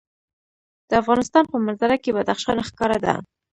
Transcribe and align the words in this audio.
د 0.89 0.91
افغانستان 1.01 1.43
په 1.51 1.57
منظره 1.65 1.95
کې 2.03 2.13
بدخشان 2.17 2.57
ښکاره 2.67 2.97
ده. 3.05 3.13